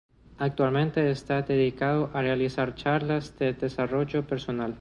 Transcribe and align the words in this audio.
Actualmente 0.39 1.11
está 1.11 1.43
dedicado 1.43 2.09
a 2.15 2.21
realizar 2.23 2.73
charlas 2.73 3.37
de 3.37 3.53
desarrollo 3.53 4.25
personal. 4.25 4.79